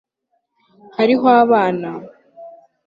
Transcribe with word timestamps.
hariho 0.97 1.27
abana 1.41 1.89